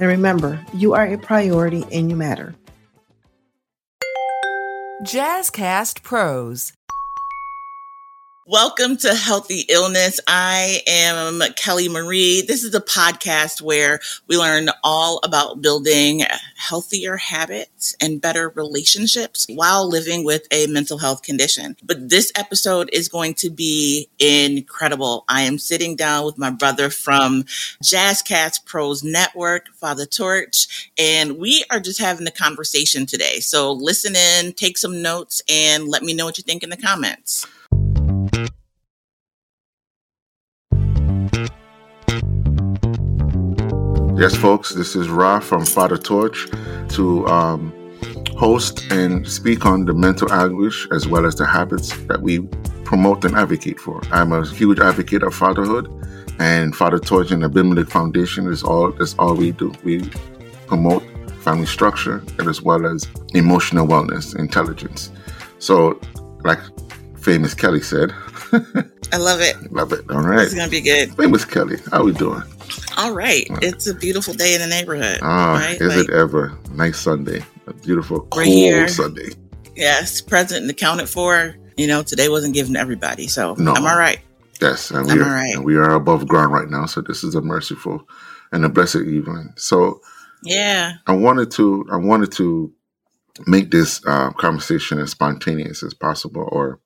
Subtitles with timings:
[0.00, 2.54] And remember, you are a priority and you matter.
[5.04, 6.72] Jazzcast Pros.
[8.50, 10.18] Welcome to Healthy Illness.
[10.26, 12.42] I am Kelly Marie.
[12.42, 16.22] This is a podcast where we learn all about building
[16.56, 21.76] healthier habits and better relationships while living with a mental health condition.
[21.84, 25.24] But this episode is going to be incredible.
[25.28, 27.44] I am sitting down with my brother from
[27.84, 33.38] Jazzcast Pros Network, Fatha Torch, and we are just having a conversation today.
[33.38, 36.76] So listen in, take some notes, and let me know what you think in the
[36.76, 37.46] comments.
[44.20, 46.46] Yes, folks, this is Rah from Fatha Torch
[46.90, 47.72] to um,
[48.36, 52.40] host and speak on the mental anguish as well as the habits that we
[52.84, 54.02] promote and advocate for.
[54.12, 55.88] I'm a huge advocate of fatherhood,
[56.38, 59.72] and Fatha Torch and Abimelech Foundation is all that's all we do.
[59.84, 60.02] We
[60.66, 61.02] promote
[61.40, 65.10] family structure as well as emotional wellness, intelligence.
[65.60, 65.98] So,
[66.44, 66.60] like
[67.16, 68.12] famous Kelly said,
[69.12, 69.72] I love it.
[69.72, 70.08] Love it.
[70.10, 70.44] All right.
[70.44, 71.14] It's gonna be good.
[71.16, 72.42] Famous Kelly, how we doing?
[72.96, 73.46] All right.
[73.62, 75.20] It's a beautiful day in the neighborhood.
[75.22, 75.80] Ah, right?
[75.80, 76.56] is Like, it ever?
[76.72, 77.44] Nice Sunday.
[77.66, 78.88] A beautiful, cool here.
[78.88, 79.30] Sunday.
[79.76, 81.56] Yes, present and accounted for.
[81.76, 83.72] You know, today wasn't given to everybody, so No.
[83.72, 84.18] I'm all right.
[84.60, 85.54] Yes, and we I'm are, all right.
[85.54, 86.84] and we are above ground right now.
[86.86, 88.02] So this is a merciful
[88.52, 89.54] and a blessed evening.
[89.56, 90.00] So
[90.44, 90.94] Yeah.
[91.06, 92.72] I wanted to I wanted to
[93.46, 96.80] make this uh, conversation as spontaneous as possible or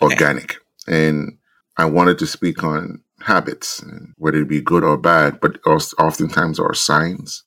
[0.00, 0.14] Okay.
[0.14, 0.56] organic,
[0.86, 1.38] and
[1.76, 3.82] I wanted to speak on habits,
[4.16, 7.44] whether it be good or bad, but oftentimes are signs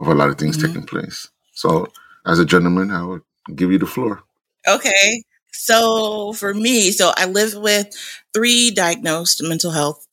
[0.00, 0.66] of a lot of things Mhm.
[0.66, 1.28] taking place.
[1.54, 1.86] So,
[2.26, 3.22] as a gentleman, I would
[3.54, 4.22] give you the floor.
[4.66, 5.22] Okay.
[5.52, 7.88] So for me, so I live with
[8.32, 10.06] three diagnosed mental health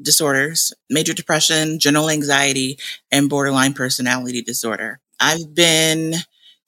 [0.00, 2.78] disorders major depression, general anxiety,
[3.10, 5.00] and borderline personality disorder.
[5.20, 6.14] I've been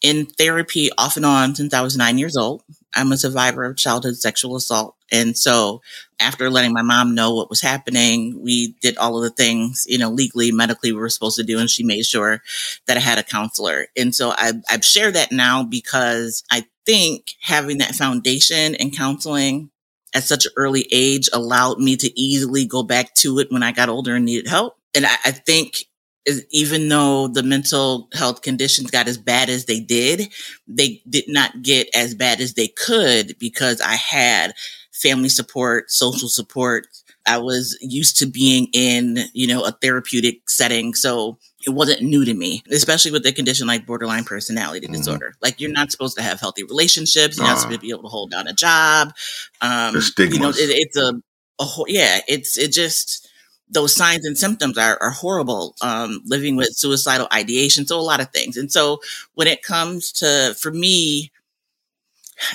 [0.03, 2.63] in therapy off and on since I was nine years old.
[2.95, 4.97] I'm a survivor of childhood sexual assault.
[5.11, 5.83] And so
[6.21, 9.99] after letting my mom know what was happening, we did all of the things, you
[9.99, 11.59] know, legally, medically we were supposed to do.
[11.59, 12.43] And she made sure
[12.87, 13.87] that I had a counselor.
[13.97, 19.71] And so I, I've shared that now because I think having that foundation in counseling
[20.15, 23.73] at such an early age allowed me to easily go back to it when I
[23.73, 24.77] got older and needed help.
[24.95, 25.85] And I, I think
[26.27, 30.33] is even though the mental health conditions got as bad as they did,
[30.67, 34.55] they did not get as bad as they could because I had
[34.93, 36.87] family support, social support.
[37.27, 40.95] I was used to being in, you know, a therapeutic setting.
[40.95, 44.97] So it wasn't new to me, especially with a condition like borderline personality Mhm.
[44.97, 45.35] disorder.
[45.43, 47.37] Like you're not supposed to have healthy relationships.
[47.37, 47.61] You're not Ah.
[47.61, 49.13] supposed to be able to hold down a job.
[49.61, 51.21] Um, you know, it, it's a,
[51.61, 53.28] a, ho- yeah, it's, it just,
[53.71, 55.75] those signs and symptoms are, are horrible.
[55.83, 57.87] Um, living with suicidal ideation.
[57.87, 58.57] So a lot of things.
[58.57, 59.01] And so
[59.35, 61.31] when it comes to, for me,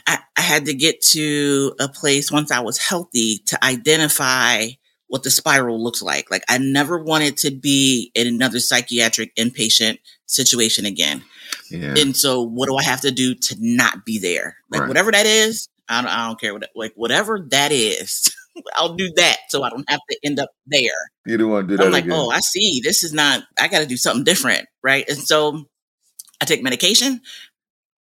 [0.08, 4.68] I, I had to get to a place once I was healthy to identify
[5.08, 6.32] what the spiral looks like.
[6.32, 11.22] Like I never wanted to be in another psychiatric inpatient situation again.
[11.70, 11.94] Yeah.
[11.98, 14.56] And so what do I have to do to not be there?
[14.72, 14.88] Like Right.
[14.88, 18.34] whatever that is, I don't, I don't care what, like whatever that is,
[18.76, 20.92] I'll do that so I don't have to end up there.
[21.26, 22.18] you don't want to do that I'm like, again.
[22.18, 22.82] oh, I see.
[22.84, 24.68] This is not, I got to do something different.
[24.84, 25.08] Right.
[25.10, 25.66] And so
[26.42, 27.22] I take medication.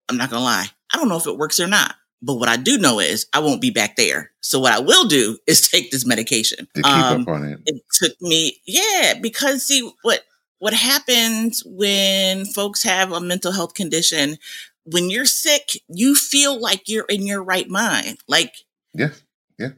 [0.09, 0.67] I'm not going to lie.
[0.93, 1.95] I don't know if it works or not.
[2.21, 4.31] But what I do know is I won't be back there.
[4.41, 6.67] So what I will do is take this medication.
[6.75, 7.59] to keep Um, up on it.
[7.65, 10.21] it took me, yeah, because see what,
[10.59, 14.37] what happens when folks have a mental health condition,
[14.83, 18.17] when you're sick, you feel like you're in your right mind.
[18.27, 18.53] Like
[18.93, 19.23] Yes.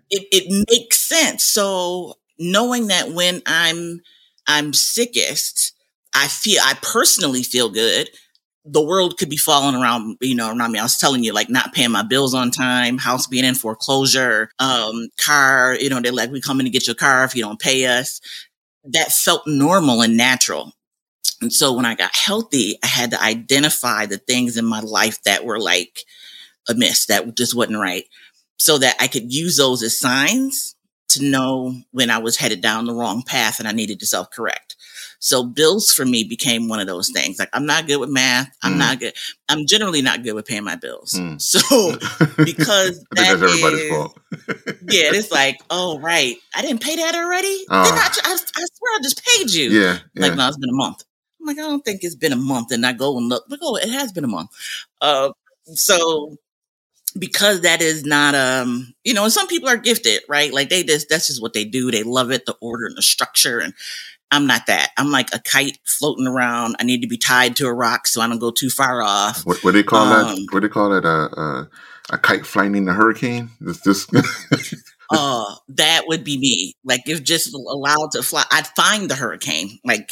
[0.10, 1.44] It, it makes sense.
[1.44, 4.02] So knowing that when I'm
[4.48, 5.74] I'm sickest,
[6.14, 8.10] I feel I personally feel good.
[8.66, 10.80] The world could be falling around, you know, around me.
[10.80, 14.50] I was telling you, like not paying my bills on time, house being in foreclosure,
[14.60, 17.44] um, car, you know, they're like, we come in to get your car if you
[17.44, 18.22] don't pay us.
[18.86, 20.72] That felt normal and natural.
[21.42, 25.22] And so when I got healthy, I had to identify the things in my life
[25.24, 26.04] that were like
[26.70, 28.06] amiss, that just wasn't right
[28.60, 30.76] so that I could use those as signs
[31.10, 34.30] to know when I was headed down the wrong path and I needed to self
[34.32, 34.76] correct.
[35.20, 37.40] So bills for me became one of those things.
[37.40, 38.50] Like I'm not good with math.
[38.62, 38.78] I'm Mm.
[38.80, 39.14] not good.
[39.48, 41.12] I'm generally not good with paying my bills.
[41.14, 41.42] Mm.
[41.42, 41.96] So
[42.44, 44.20] because think that's everybody's is- fault.
[44.90, 47.58] yeah, it's like, oh right, I didn't pay that already.
[47.70, 49.70] Then I, I, I swear I just paid you.
[49.70, 50.22] Yeah, yeah.
[50.28, 51.04] Like no, it's been a month.
[51.40, 53.44] I'm like, I don't think it's been a month, and I go and look.
[53.50, 54.50] Like, oh, it has been a month.
[55.02, 55.32] Uh,
[55.74, 56.38] so
[57.18, 60.54] because that is not um, you know, and some people are gifted, right?
[60.54, 61.92] Like they just that's just what they do.
[61.92, 63.74] They love it, the order and the structure, and
[64.32, 64.92] I'm not that.
[64.98, 66.76] I'm like a kite floating around.
[66.80, 69.46] I need to be tied to a rock so I don't go too far off.
[69.46, 70.26] what, what do they call that?
[70.26, 71.06] Um, What do they call that?
[71.06, 71.66] Uh, uh,
[72.10, 73.52] a kite flying in the hurricane?
[73.62, 74.08] This, this
[75.12, 79.80] uh that would be me like if just allowed to fly i'd find the hurricane
[79.84, 80.12] like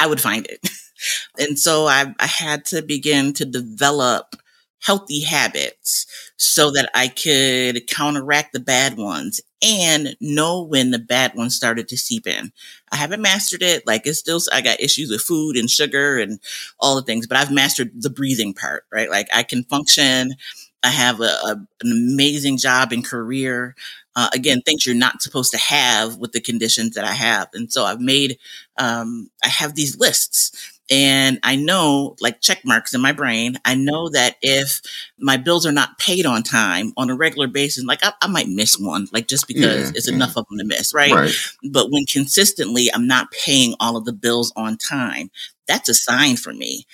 [0.00, 0.68] i would find it
[1.38, 4.34] and so i i had to begin to develop
[4.80, 11.34] healthy habits so that i could counteract the bad ones and know when the bad
[11.34, 12.52] ones started to seep in.
[12.92, 13.84] I haven't mastered it.
[13.88, 16.38] Like it's still i got issues with food and sugar and
[16.78, 19.10] all the things but i've mastered the breathing part right?
[19.10, 20.34] Like i can function.
[20.84, 21.50] I have a, a
[21.82, 23.74] an amazing job and career.
[24.16, 27.48] Uh, again things you're not supposed to have with the conditions that i have.
[27.54, 28.38] And so i've made
[28.78, 33.74] um, i have these lists and i know like check marks in my brain i
[33.74, 34.80] know that if
[35.18, 38.48] my bills are not paid on time on a regular basis like i, I might
[38.48, 40.14] miss one like just because Yeah, it's yeah.
[40.14, 41.12] enough of them to miss right?
[41.12, 41.32] right.
[41.70, 45.30] but when consistently i'm not paying all of the bills on time
[45.66, 46.86] that's a sign for me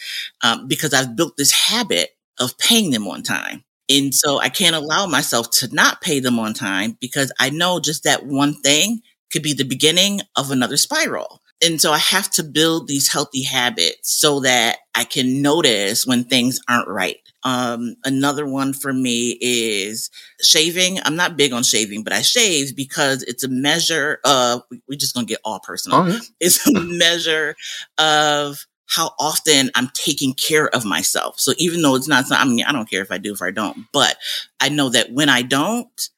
[0.43, 2.11] um, because i've built this habit
[2.41, 6.39] of paying them on time and so I can't allow myself to not pay them
[6.39, 10.79] on time because I know just that one thing could be the beginning of another
[10.79, 11.43] spiral.
[11.65, 16.25] And so I have to build these healthy habits so that I can notice when
[16.25, 17.17] things aren't right.
[17.43, 20.11] Um, another one for me is
[20.43, 20.99] shaving.
[21.05, 24.99] I'm not big on shaving, but I shave because it's a measure of, we- we're
[24.99, 26.19] just going to get all personal Oh, yeah.
[26.41, 27.55] is a measure
[27.99, 31.41] of how often I'm taking care of myself.
[31.41, 33.51] So even though it's not, I mean, I don't care if I do, if I
[33.51, 34.17] don't, but
[34.61, 36.09] I know that when I don't,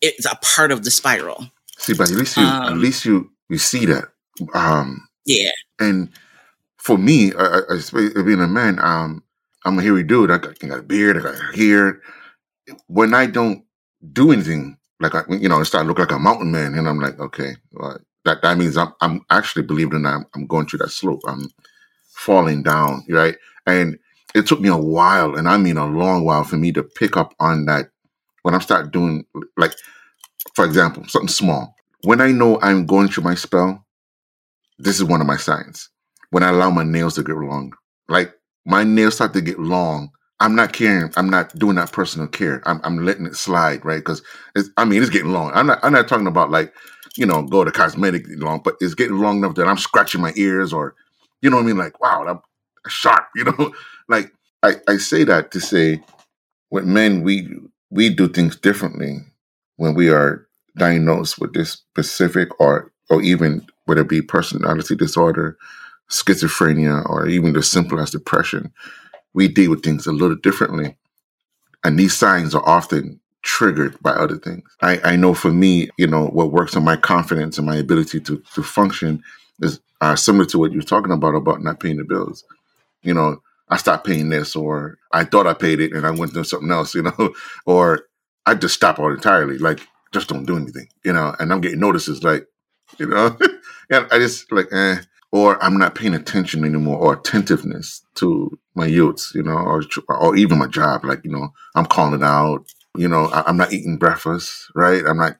[0.00, 1.46] it's a part of the spiral.
[1.78, 4.08] See, but at least you, at Um, least you, you see that.
[4.54, 5.50] Um, Yeah.
[5.78, 6.10] and
[6.78, 9.22] for me, I, I, I, being a man, um,
[9.64, 10.30] I'm a hairy dude.
[10.30, 12.00] I got, I got a beard, I got hair.
[12.86, 13.64] When I don't
[14.12, 17.00] do anything, like I, you know, I start looking like a mountain man, and I'm
[17.00, 20.66] like, okay, well, that that means I'm I'm actually believe it not, I'm, I'm going
[20.66, 21.20] through that slope.
[21.26, 21.48] I'm
[22.14, 23.36] falling down, right?
[23.66, 23.98] And
[24.34, 27.16] it took me a while, and I mean a long while, for me to pick
[27.16, 27.90] up on that.
[28.42, 29.26] When I start doing,
[29.58, 29.72] like,
[30.54, 31.74] for example, something small.
[32.04, 33.84] When I know I'm going through my spell,
[34.80, 35.90] this is one of my signs.
[36.30, 37.72] When I allow my nails to get long,
[38.08, 38.34] like
[38.66, 40.10] my nails start to get long,
[40.40, 41.12] I'm not caring.
[41.16, 42.62] I'm not doing that personal care.
[42.66, 43.98] I'm, I'm letting it slide, right?
[43.98, 44.22] Because
[44.76, 45.52] I mean, it's getting long.
[45.54, 45.80] I'm not.
[45.82, 46.74] I'm not talking about like,
[47.16, 50.32] you know, go to cosmetic long, but it's getting long enough that I'm scratching my
[50.36, 50.94] ears or,
[51.42, 51.78] you know what I mean?
[51.78, 52.40] Like, wow, I'm
[52.90, 53.26] sharp.
[53.36, 53.72] You know,
[54.08, 56.02] like I, I say that to say,
[56.70, 57.48] with men, we
[57.90, 59.18] we do things differently
[59.76, 65.58] when we are diagnosed with this specific or or even whether it be personality disorder,
[66.08, 68.72] schizophrenia, or even the simple as depression,
[69.34, 70.96] we deal with things a little differently.
[71.82, 74.62] And these signs are often triggered by other things.
[74.80, 78.20] I, I know for me, you know, what works on my confidence and my ability
[78.20, 79.24] to, to function
[79.60, 82.44] is uh, similar to what you're talking about, about not paying the bills.
[83.02, 86.32] You know, I stopped paying this, or I thought I paid it and I went
[86.34, 87.34] to something else, you know,
[87.66, 88.04] or
[88.46, 89.80] I just stop all entirely, like
[90.12, 92.46] just don't do anything, you know, and I'm getting notices like,
[92.98, 93.36] you know,
[93.90, 94.96] and I just like, eh,
[95.32, 100.36] or I'm not paying attention anymore or attentiveness to my youths, you know, or or
[100.36, 101.04] even my job.
[101.04, 102.66] Like, you know, I'm calling out.
[102.96, 105.04] You know, I, I'm not eating breakfast, right?
[105.06, 105.36] I'm not,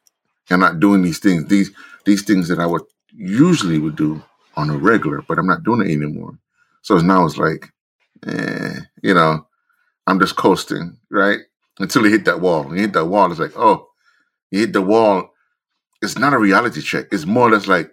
[0.50, 1.46] I'm not doing these things.
[1.46, 1.72] These
[2.04, 2.82] these things that I would
[3.14, 4.22] usually would do
[4.56, 6.38] on a regular, but I'm not doing it anymore.
[6.82, 7.72] So now it's like,
[8.26, 9.46] eh, you know,
[10.06, 11.40] I'm just coasting, right?
[11.78, 12.74] Until you hit that wall.
[12.74, 13.88] You hit that wall, it's like, oh,
[14.50, 15.30] you hit the wall.
[16.02, 17.06] It's not a reality check.
[17.12, 17.92] It's more or less like,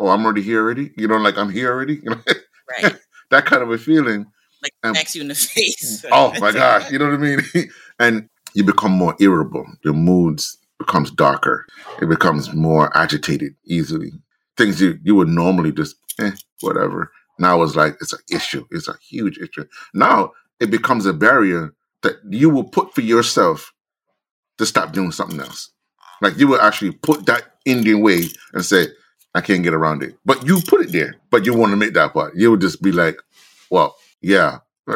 [0.00, 0.90] oh, I'm already here already.
[0.96, 1.96] You know, like I'm here already.
[2.02, 2.20] You know,
[2.82, 2.96] Right.
[3.30, 4.26] that kind of a feeling.
[4.62, 6.04] Like Um, smacks you in the face.
[6.12, 7.40] Oh my gosh, you know what I mean?
[7.98, 9.66] and you become more irritable.
[9.84, 11.66] Your moods becomes darker.
[12.00, 14.10] It becomes more agitated easily.
[14.56, 17.10] Things you you would normally just eh, whatever.
[17.38, 18.66] Now it's like it's an issue.
[18.70, 19.64] It's a huge issue.
[19.94, 23.72] Now it becomes a barrier that you will put for yourself
[24.58, 25.70] to stop doing something else.
[26.20, 28.88] Like you will actually put that in your way and say,
[29.34, 30.16] I can't get around it.
[30.24, 32.34] But you put it there, but you want to make that part.
[32.36, 33.20] You would just be like,
[33.70, 34.58] well, yeah,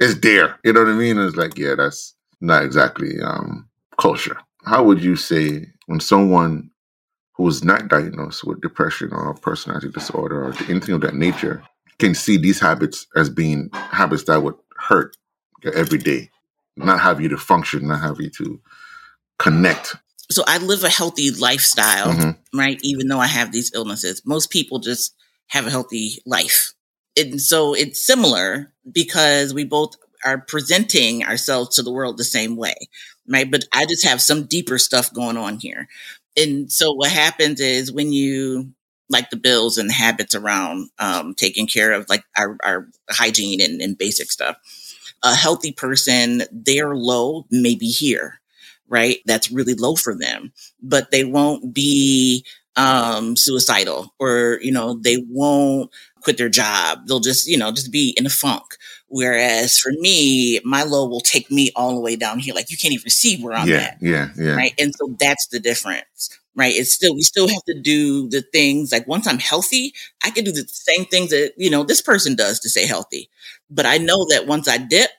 [0.00, 0.58] it's there.
[0.64, 1.18] You know what I mean?
[1.18, 3.68] It's like, yeah, that's not exactly um,
[4.00, 4.38] culture.
[4.64, 6.70] How would you say when someone
[7.34, 11.62] who is not diagnosed with depression or personality disorder or anything of that nature
[11.98, 15.16] can see these habits as being habits that would hurt
[15.74, 16.30] every day,
[16.76, 18.60] not have you to function, not have you to
[19.38, 19.96] connect.
[20.30, 22.58] So I live a healthy lifestyle, mm-hmm.
[22.58, 22.78] right?
[22.82, 25.14] Even though I have these illnesses, most people just
[25.48, 26.72] have a healthy life.
[27.16, 32.56] And so it's similar because we both are presenting ourselves to the world the same
[32.56, 32.74] way,
[33.28, 33.50] right?
[33.50, 35.88] But I just have some deeper stuff going on here.
[36.36, 38.72] And so what happens is when you
[39.10, 43.80] like the bills and habits around um, taking care of like our, our hygiene and,
[43.80, 44.56] and basic stuff,
[45.22, 48.40] a healthy person, their low may be here,
[48.88, 49.18] right?
[49.26, 52.44] That's really low for them, but they won't be
[52.76, 57.06] um, suicidal or, you know, they won't quit their job.
[57.06, 58.64] They'll just, you know, just be in a funk.
[59.08, 62.54] Whereas for me, my low will take me all the way down here.
[62.54, 63.98] Like you can't even see where I'm yeah, at.
[64.00, 64.56] Yeah, yeah.
[64.56, 64.74] Right.
[64.78, 66.30] And so that's the difference.
[66.56, 66.74] Right.
[66.74, 69.92] It's still, we still have to do the things like once I'm healthy,
[70.24, 73.28] I can do the same things that, you know, this person does to stay healthy.
[73.70, 75.10] But I know that once I dip,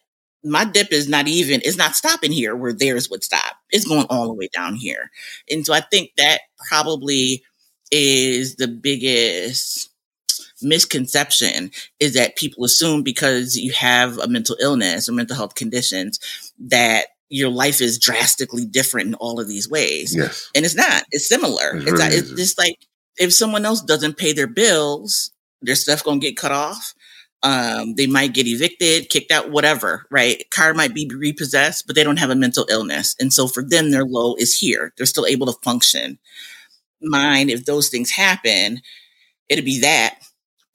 [0.45, 3.57] my dip is not even, it's not stopping here where theirs would stop.
[3.71, 5.11] It's going all the way down here.
[5.49, 7.43] And so I think that probably
[7.91, 9.89] is the biggest
[10.61, 16.19] misconception is that people assume because you have a mental illness or mental health conditions
[16.59, 20.15] that your life is drastically different in all of these ways.
[20.15, 20.49] Yes.
[20.55, 21.03] And it's not.
[21.11, 21.75] It's similar.
[21.75, 22.77] It it's, really it's just like
[23.17, 26.93] if someone else doesn't pay their bills, their stuff gonna get cut off.
[27.45, 30.43] Um, they might get evicted, kicked out, whatever, right?
[30.49, 33.15] Car might be repossessed, but they don't have a mental illness.
[33.19, 34.93] And so for them, their low is here.
[34.97, 36.17] They're still able to function.
[37.03, 38.81] Mine, if those things happen,
[39.47, 40.15] it'd be that.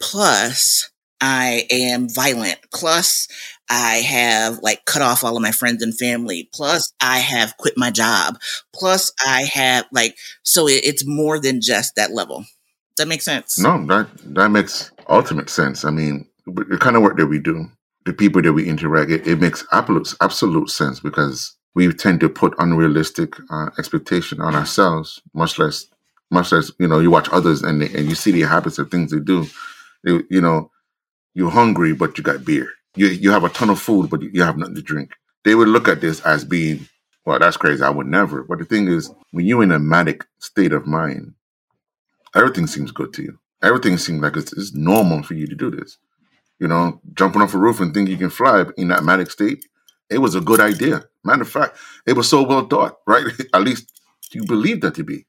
[0.00, 0.88] Plus,
[1.20, 2.58] I am violent.
[2.72, 3.26] Plus,
[3.68, 6.48] I have like cut off all of my friends and family.
[6.54, 8.38] Plus, I have quit my job.
[8.72, 12.38] Plus, I have like, so it, it's more than just that level.
[12.38, 13.58] Does that make sense?
[13.58, 15.84] No, that that makes ultimate sense.
[15.84, 17.66] I mean, the kind of work that we do,
[18.06, 22.28] the people that we interact, it, it makes absolute absolute sense because we tend to
[22.28, 25.86] put unrealistic uh, expectation on ourselves, much less
[26.30, 28.90] much less you know you watch others and they, and you see the habits of
[28.90, 29.46] things they do.
[30.04, 30.70] They, you know,
[31.34, 32.70] you're hungry but you got beer.
[32.96, 35.12] You you have a ton of food but you have nothing to drink.
[35.44, 36.88] They would look at this as being
[37.26, 37.82] well, that's crazy.
[37.82, 38.42] I would never.
[38.44, 41.34] But the thing is, when you're in a manic state of mind,
[42.34, 43.38] everything seems good to you.
[43.62, 45.98] Everything seems like it's, it's normal for you to do this
[46.60, 49.64] you know, jumping off a roof and think you can fly in that manic state,
[50.10, 51.04] it was a good idea.
[51.24, 53.24] Matter of fact, it was so well thought, right?
[53.54, 53.90] At least
[54.32, 55.26] you believe that to be.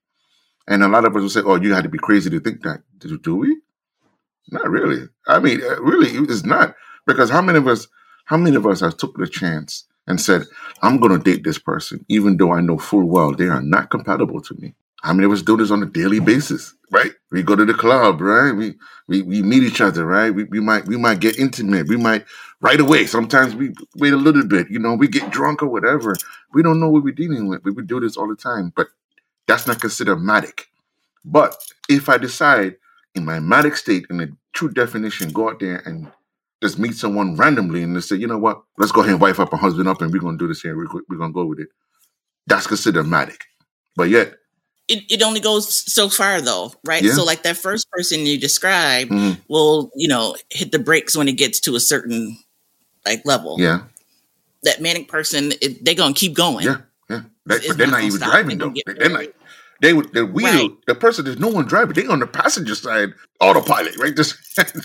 [0.68, 2.62] And a lot of us will say, oh, you had to be crazy to think
[2.64, 2.84] that.
[3.00, 3.58] Do, do we?
[4.52, 5.08] Not really.
[5.28, 6.76] I mean, uh, really, it's not.
[7.08, 7.88] Because how many of us,
[8.26, 10.44] how many of us have took the chance and said,
[10.82, 13.90] I'm going to date this person, even though I know full well they are not
[13.90, 14.76] compatible to me?
[15.01, 17.13] How mean, of us do this on a daily basis, right?
[17.31, 18.53] We go to the club, right?
[18.53, 18.75] We
[19.08, 20.31] we, we meet each other, right?
[20.31, 21.88] We, we might we might get intimate.
[21.89, 22.25] We might
[22.62, 23.08] right away.
[23.08, 26.15] Sometimes we wait a little bit, you know, we get drunk or whatever.
[26.53, 27.63] We don't know what we're dealing with.
[27.65, 28.88] We would do this all the time, but
[29.48, 30.65] that's not considered matic.
[31.25, 31.55] But
[31.89, 32.77] if I decide
[33.15, 36.12] in my matic state, in the true definition, go out there and
[36.63, 39.39] just meet someone randomly and they say, you know what, let's go ahead and wife
[39.39, 40.77] up and husband up and we're gonna do this here.
[40.77, 41.70] We're, we're gonna go with it.
[42.48, 43.41] That's considered matic.
[43.96, 44.36] But yet
[44.92, 47.04] it, it only goes so far though, right?
[47.04, 47.14] Yeah.
[47.14, 49.40] So like that first person you described Mhm.
[49.48, 52.38] will, you know, hit the brakes when it gets to a certain
[53.06, 53.58] like level.
[53.60, 53.82] Yeah,
[54.64, 56.66] That manic person, it, they're gonna keep going.
[56.66, 56.78] yeah,
[57.10, 57.22] yeah.
[57.50, 58.74] It's but they're not not even driving though.
[58.86, 59.26] They- They're not.
[59.82, 60.72] They would the wheel, Right.
[60.86, 61.96] the person there's no one driving.
[61.96, 64.16] They on the passenger side, autopilot, right?
[64.22, 64.36] Just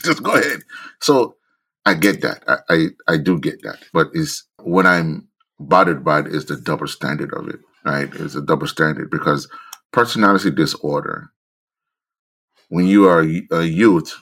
[0.03, 0.61] just go ahead.
[1.03, 1.37] So
[1.85, 2.43] I get that.
[2.49, 3.77] I, I I do get that.
[3.93, 5.29] But is what I'm
[5.61, 8.09] bothered by is the double standard of it, right?
[8.15, 9.47] It's a double standard because
[9.93, 11.31] personality disorder.
[12.69, 13.21] When you are
[13.52, 14.14] a youth,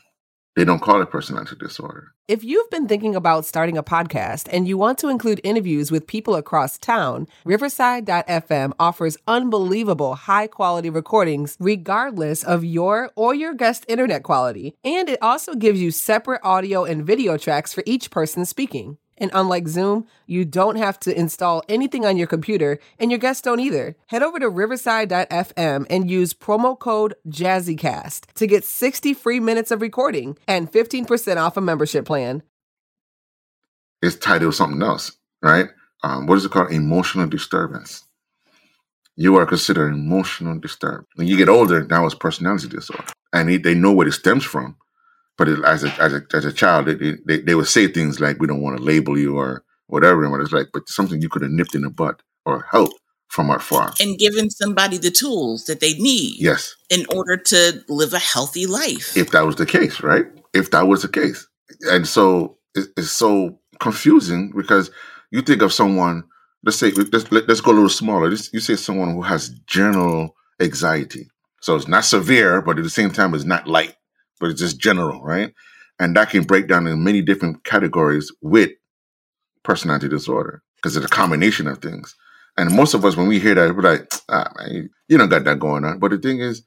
[0.56, 2.12] they don't call it personality disorder.
[2.26, 6.06] If you've been thinking about starting a podcast and you want to include interviews with
[6.06, 13.84] people across town, Riverside.fm offers unbelievable high quality recordings regardless of your or your guest
[13.88, 14.74] internet quality.
[14.84, 18.96] And it also gives you separate audio and video tracks for each person speaking.
[19.18, 23.42] And unlike Zoom, you don't have to install anything on your computer, and your guests
[23.42, 23.96] don't either.
[24.08, 29.80] Head over to riverside.fm and use promo code JazzyCast to get 60 free minutes of
[29.82, 32.42] recording and 15% off a membership plan.
[34.02, 35.68] it's titled something else, right?
[36.02, 36.72] Um, what is it called?
[36.72, 38.04] Emotional disturbance.
[39.16, 41.06] You are considered emotional disturbed.
[41.14, 44.44] When you get older, now it's personality disorder, and they, they know where it stems
[44.44, 44.76] from.
[45.36, 48.20] But it, as a as a as a child, they, they they would say things
[48.20, 50.24] like, "We don't want to label you" or whatever.
[50.24, 52.94] And it's like, but something you could have nipped in the butt or helped
[53.28, 53.92] from afar.
[54.00, 58.66] And giving somebody the tools that they need Yes, in order to live a healthy
[58.66, 59.16] life.
[59.16, 60.26] if that was the case, right?
[60.52, 61.46] If that was the case.
[61.90, 64.90] And so it- it's so confusing because
[65.32, 66.22] you think of someone,
[66.64, 68.30] let's say, let's, let- let's go a little smaller.
[68.30, 71.28] This- You say someone who has general anxiety.
[71.60, 73.94] So it's not severe, but at the same time, it's not light,
[74.40, 75.52] but it's just general, right?
[75.98, 78.70] And that can break down in many different categories with
[79.62, 82.14] personality disorder because it's a combination of things.
[82.56, 85.44] And most of us, when we hear that, we're like, ah, man, you don't got
[85.44, 85.98] that going on.
[85.98, 86.64] But the thing is,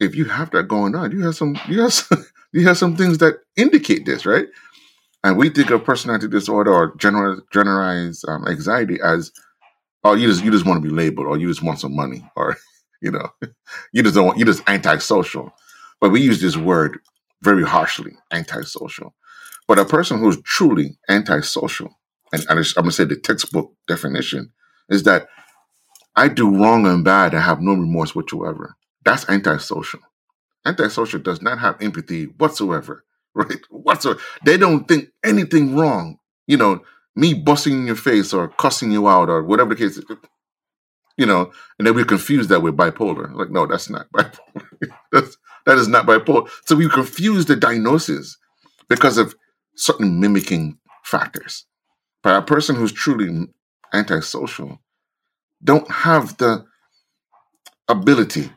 [0.00, 2.96] if you have that going on, you have some, you have some, you have some
[2.96, 4.46] things that indicate this, right?
[5.24, 9.32] And we think of personality disorder or general generalized um, anxiety as,
[10.04, 12.28] oh, you just you just want to be labeled, or you just want some money,
[12.36, 12.56] or
[13.02, 13.30] you know,
[13.92, 15.52] you just don't want, you just antisocial.
[16.00, 16.98] But we use this word
[17.42, 19.14] very harshly, antisocial.
[19.68, 21.90] But a person who's truly antisocial,
[22.32, 24.52] and, I'm gonna say the textbook definition
[24.90, 25.28] is that
[26.16, 28.76] I do wrong and bad and have no remorse whatsoever.
[29.04, 30.00] That's antisocial.
[30.66, 33.04] Antisocial does not have empathy whatsoever,
[33.34, 33.60] right?
[33.70, 34.20] Whatsoever.
[34.44, 36.18] They don't think anything wrong.
[36.46, 36.82] You know,
[37.16, 39.98] me busting in your face or cussing you out or whatever the case.
[39.98, 40.04] is,
[41.16, 43.34] You know, and then we're confused that we're bipolar.
[43.34, 44.66] Like, no, that's not bipolar.
[45.12, 45.38] that's,
[45.70, 46.48] that is not bipolar.
[46.66, 48.36] So we confuse the diagnosis
[48.88, 49.34] because of
[49.76, 51.64] certain mimicking factors.
[52.22, 53.46] But a person who's truly
[53.94, 54.78] antisocial
[55.62, 56.64] don't have the
[57.88, 58.50] ability,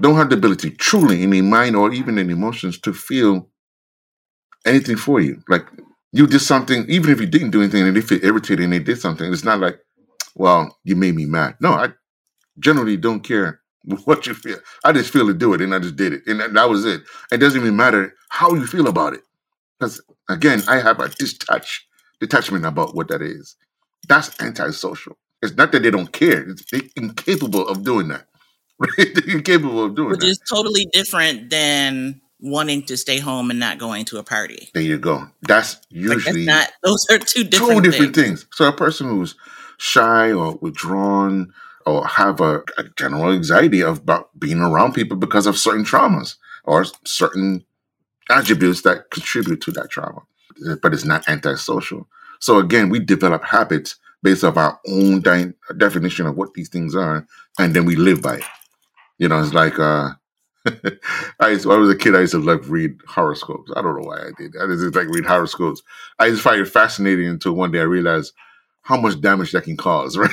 [0.00, 3.48] don't have the ability truly in the mind or even in emotions to feel
[4.66, 5.40] anything for you.
[5.48, 5.66] Like
[6.12, 8.80] you did something, even if you didn't do anything and they feel irritated and they
[8.80, 9.78] did something, it's not like,
[10.34, 11.56] well, you made me mad.
[11.60, 11.90] No, I
[12.58, 13.60] generally don't care
[14.04, 14.58] what you feel.
[14.84, 16.22] I just feel to do it and I just did it.
[16.26, 17.02] And that, that was it.
[17.30, 19.20] It doesn't even matter how you feel about it.
[19.78, 21.86] Because again, I have a detach,
[22.20, 23.56] detachment about what that is.
[24.08, 25.16] That's antisocial.
[25.42, 26.48] It's not that they don't care.
[26.48, 28.26] It's they're incapable of doing that.
[28.78, 29.08] Right?
[29.14, 30.26] They're incapable of doing which that.
[30.26, 34.68] is totally different than wanting to stay home and not going to a party.
[34.74, 35.28] There you go.
[35.40, 38.42] That's Like that's usually not those are two different, two different things.
[38.42, 38.46] things.
[38.52, 39.34] So a person who's
[39.78, 41.54] shy or withdrawn
[41.86, 46.84] or have a, a general anxiety about being around people because of certain traumas or
[47.04, 47.64] certain
[48.30, 50.22] attributes that contribute to that trauma.
[50.82, 52.08] But it's not antisocial.
[52.40, 56.94] So again, we develop habits based off our own di- definition of what these things
[56.94, 57.26] are,
[57.58, 58.44] and then we live by it.
[59.18, 60.10] You know, it's like uh
[61.40, 63.70] I used, I was a kid, I used to love read horoscopes.
[63.76, 64.54] I don't know why I did.
[64.60, 65.82] I just like read horoscopes.
[66.18, 68.32] I just find it fascinating until one day I realized
[68.86, 70.30] how much damage that can cause, right?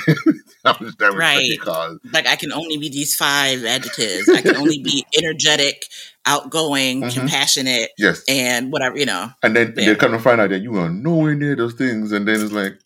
[0.64, 2.00] how much damage that can cause.
[2.14, 4.30] Like I can only be these five adjectives.
[4.30, 5.88] I can only be energetic,
[6.26, 7.14] outgoing, Mhm.
[7.14, 8.24] compassionate, Yes.
[8.28, 9.32] and whatever, you know.
[9.42, 9.86] And then Yeah.
[9.88, 12.12] they come to find out that you are nowhere near those things.
[12.12, 12.78] And then it's like,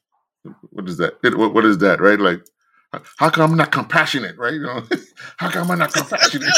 [0.71, 1.15] what is that?
[1.37, 2.19] What, what is that, right?
[2.19, 2.41] Like,
[3.17, 4.53] how come I'm not compassionate, right?
[4.53, 4.83] You know,
[5.37, 6.53] how come I'm not compassionate?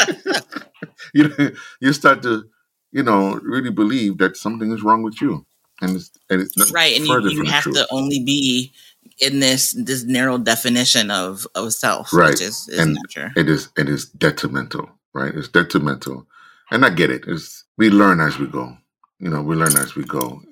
[1.14, 2.44] you know, you start to,
[2.92, 5.44] you know, really believe that something is wrong with you,
[5.80, 6.96] and it's, and it's not Right.
[6.96, 8.72] And you, you have to only be
[9.20, 12.30] in this this narrow definition of of self, Right.
[12.30, 13.28] which is, is And- not true.
[13.36, 15.34] it is it is detrimental, right?
[15.34, 16.26] It's detrimental,
[16.70, 17.24] and I get it.
[17.26, 18.76] It's we learn as we go.
[19.18, 20.42] You know, we learn as we go.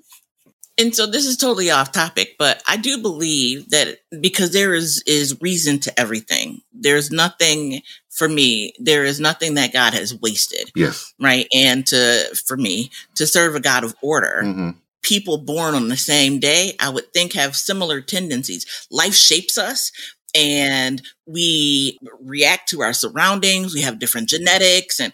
[0.81, 5.03] and so this is totally off topic but i do believe that because there is
[5.07, 10.71] is reason to everything there's nothing for me there is nothing that god has wasted
[10.77, 11.13] Yes.
[11.19, 12.01] right and to
[12.47, 14.71] for me to serve a god of order hmm
[15.03, 19.93] people born on the same day i would think have similar tendencies life shapes us
[20.35, 25.13] and we react to our surroundings we have different genetics and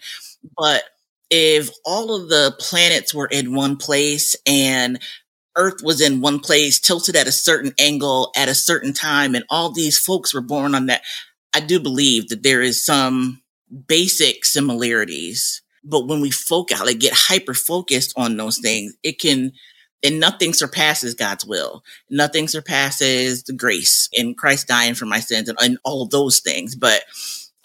[0.57, 0.83] but
[1.29, 4.99] if all of the planets were in one place and
[5.57, 9.45] Earth was in one place, tilted at a certain angle at a certain time, and
[9.49, 11.01] all these folks were born on that.
[11.53, 13.41] I do believe that there is some
[13.87, 19.53] basic similarities, but when we focus, like get hyper focused on those things, it can,
[20.05, 21.83] and nothing surpasses God's will.
[22.09, 26.39] Nothing surpasses the grace in Christ dying for my sins and, and all of those
[26.39, 26.75] things.
[26.75, 27.03] But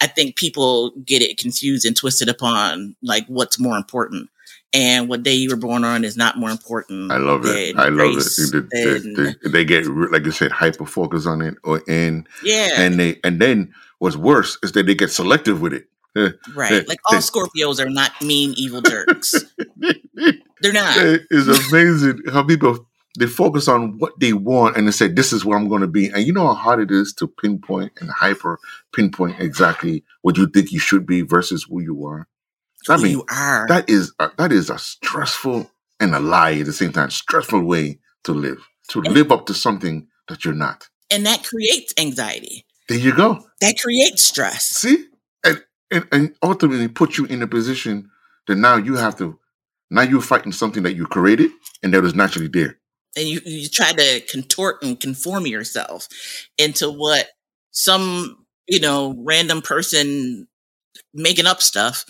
[0.01, 4.29] I think people get it confused and twisted upon like what's more important.
[4.73, 7.11] And what day you were born on is not more important.
[7.11, 7.75] I love it.
[7.77, 8.69] I love it.
[8.71, 12.25] They, they- than- they- they get like you said, hyper focus on it, or and
[12.41, 15.87] yeah, and they and then what's worse is that they get selective with it.
[16.55, 16.87] right.
[16.87, 19.35] Like all Scorpios are not mean, evil jerks.
[20.61, 20.95] They're not.
[20.97, 22.87] it's amazing how people
[23.19, 25.87] they focus on what they want and they say this is what I'm going to
[25.87, 26.07] be.
[26.07, 28.57] And you know how hard it is to pinpoint and hyper
[28.95, 32.27] pinpoint exactly what you think you should be versus who you are.
[32.89, 33.65] I Who mean, you are.
[33.67, 35.69] that is a, that is a stressful
[35.99, 37.09] and a lie at the same time.
[37.09, 40.87] Stressful way to live to And- live up to something that you're not.
[41.11, 42.65] and that creates anxiety.
[42.87, 43.43] There you go.
[43.59, 44.65] That creates stress.
[44.67, 45.05] See?
[45.43, 48.09] And, and, and ultimately put you in a position
[48.47, 49.37] that now you have to,
[49.91, 51.51] now you're fighting something that you created
[51.83, 52.77] and that was naturally there.
[53.17, 56.07] And you, you try to contort and conform yourself
[56.57, 57.27] into what
[57.71, 60.47] some, you know, random person
[61.13, 62.05] making up stuff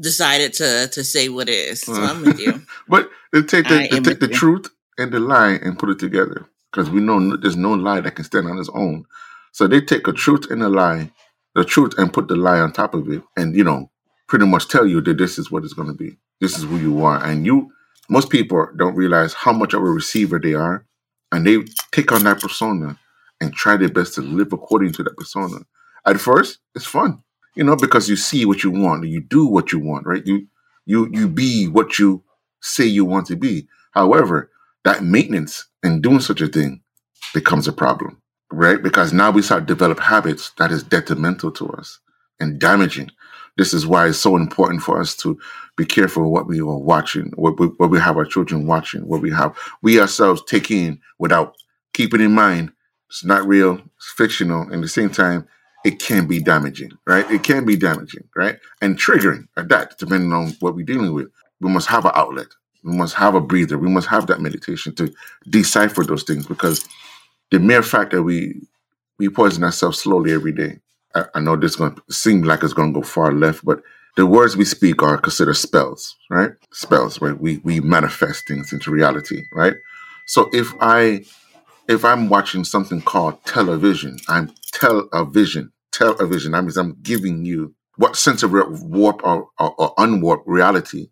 [0.00, 1.82] decided to to say what is.
[1.82, 2.62] So I'm with you.
[2.88, 4.34] but they take the, they take the you.
[4.34, 8.14] truth and the lie and put it together because we know there's no lie that
[8.16, 9.04] can stand on its own.
[9.52, 11.10] So they take a truth and a lie,
[11.54, 13.90] the truth and put the lie on top of it, and you know,
[14.28, 16.16] pretty much tell you that this is what it's going to be.
[16.40, 17.72] This is who you are, and you.
[18.08, 20.86] Most people don't realize how much of a receiver they are,
[21.32, 21.58] and they
[21.92, 22.98] take on that persona
[23.40, 25.58] and try their best to live according to that persona.
[26.06, 27.22] At first, it's fun,
[27.56, 30.26] you know, because you see what you want, you do what you want, right?
[30.26, 30.48] You
[30.86, 32.24] you you be what you
[32.62, 33.68] say you want to be.
[33.92, 34.50] However,
[34.84, 36.82] that maintenance and doing such a thing
[37.34, 38.22] becomes a problem,
[38.52, 38.82] right?
[38.82, 42.00] Because now we start develop habits that is detrimental to us
[42.40, 43.10] and damaging.
[43.58, 45.38] This is why it's so important for us to
[45.76, 49.22] be careful what we are watching, what we, what we have our children watching, what
[49.22, 51.56] we have we ourselves taking without
[51.94, 52.72] keeping in mind
[53.08, 55.46] it's not real, it's fictional, and at the same time,
[55.84, 57.30] it can be damaging, right?
[57.30, 58.58] It can be damaging, right?
[58.82, 61.28] And triggering at that, depending on what we're dealing with.
[61.60, 62.48] We must have an outlet.
[62.84, 63.78] We must have a breather.
[63.78, 65.12] We must have that meditation to
[65.48, 66.86] decipher those things because
[67.50, 68.60] the mere fact that we
[69.18, 70.78] we poison ourselves slowly every day.
[71.14, 73.64] I, I know this is going to seem like it's going to go far left,
[73.64, 73.82] but
[74.16, 76.52] the words we speak are considered spells, right?
[76.72, 77.38] Spells, right?
[77.38, 79.74] We we manifest things into reality, right?
[80.26, 81.24] So if I
[81.88, 86.52] if I'm watching something called television, I'm television, television.
[86.52, 91.10] That means I'm giving you what sense of warp or, or, or unwarp reality,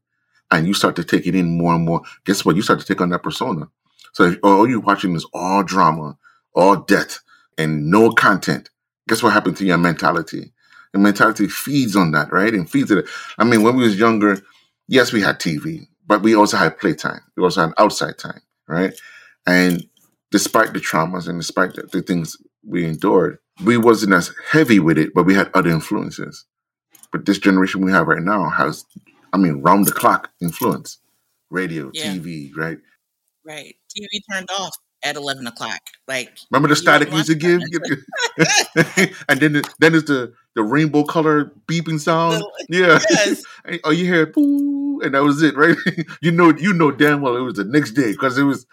[0.51, 2.03] and you start to take it in more and more.
[2.25, 2.57] Guess what?
[2.57, 3.69] You start to take on that persona.
[4.13, 6.17] So if all you're watching is all drama,
[6.55, 7.21] all death,
[7.59, 8.71] and no content,
[9.09, 10.53] guess what happened to your mentality?
[10.95, 12.53] Your mentality feeds on that, right?
[12.53, 13.07] And feeds it.
[13.39, 14.41] I mean, when we was younger,
[14.89, 17.21] yes, we had TV, but we also had playtime.
[17.37, 18.95] We also had outside time, right?
[19.47, 19.87] And
[20.31, 24.99] despite the traumas and despite the, the things we endured, we wasn't as heavy with
[24.99, 26.45] it, but we had other influences.
[27.13, 28.85] But this generation we have right now has,
[29.33, 30.99] I mean, round the clock influence.
[31.51, 32.13] Radio, Yeah.
[32.15, 32.79] TV, right?
[33.45, 33.77] Right.
[33.97, 35.81] TV turned off at 11 o'clock.
[36.09, 37.61] Like, Remember the static music give?
[39.29, 42.43] and then the, then it's the, the rainbow color beeping sound.
[42.69, 42.99] Yeah.
[43.11, 43.43] yes.
[43.85, 45.77] Oh, you hear boo, and that was it, right?
[46.23, 48.67] you know, you know damn well it was the next day because it was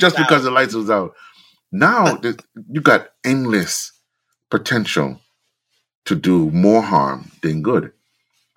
[0.00, 0.16] just out.
[0.16, 1.14] because the lights was out.
[1.72, 2.16] Now uh.
[2.20, 3.92] the, you got endless
[4.50, 5.20] potential
[6.06, 7.92] to do more harm than good.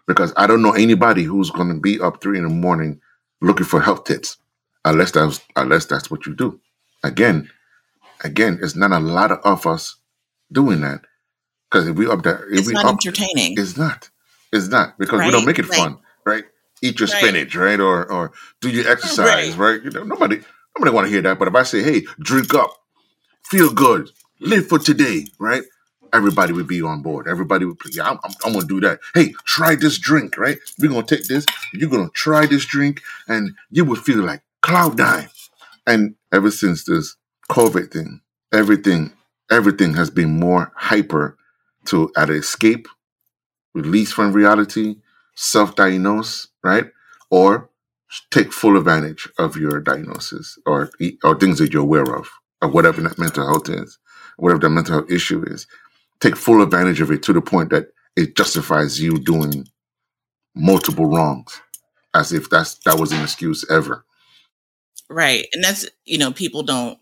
[0.07, 2.99] Because I don't know anybody who's going to be up three in the morning
[3.41, 4.37] looking for health tips,
[4.85, 6.59] unless that's unless that's what you do.
[7.03, 7.49] Again,
[8.23, 9.97] again, it's not a lot of us
[10.51, 11.01] doing that.
[11.69, 13.57] Because if we up there, if it's we not up, entertaining.
[13.57, 14.09] it's not.
[14.51, 15.77] It's not because we don't make it right.
[15.77, 16.43] fun, right?
[16.81, 17.17] Eat your Right.
[17.17, 17.79] spinach, right?
[17.79, 19.83] Or or do your exercise, right?
[19.83, 20.41] You know, nobody
[20.77, 21.39] nobody want to hear that.
[21.39, 22.71] But if I say, hey, drink up,
[23.45, 25.63] feel good, live for today, right?
[26.13, 27.27] Everybody would be on board.
[27.27, 28.99] Everybody would, yeah, I'm, I'm, I'm gonna do that.
[29.15, 30.59] Hey, try this drink, right?
[30.79, 31.45] We're gonna take this.
[31.73, 35.29] You're gonna try this drink, and you would feel like cloud nine.
[35.85, 37.15] And ever since this
[37.51, 38.21] COVID thing,
[38.51, 39.13] everything,
[39.51, 41.37] everything has been more hyper
[41.85, 42.87] to either escape,
[43.75, 44.95] release from reality,
[45.35, 46.85] self-diagnose, right?
[47.29, 47.69] Or
[48.31, 50.91] take full advantage of your diagnosis or
[51.23, 52.29] or things that you're aware of,
[52.61, 53.99] or whatever that mental health is,
[54.37, 55.67] whatever the mental health issue is.
[56.21, 59.67] Take full advantage of it to the point that it justifies you doing
[60.55, 61.59] multiple wrongs,
[62.13, 64.05] as if that's that was an excuse ever.
[65.13, 65.47] Right.
[65.53, 66.97] And that's, you know, people don't